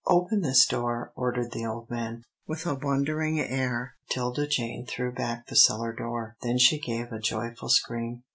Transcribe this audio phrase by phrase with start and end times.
[0.07, 2.23] "Open this door," ordered the old man.
[2.47, 6.37] With a wondering air 'Tilda Jane threw back the cellar door.
[6.41, 8.23] Then she gave a joyful scream.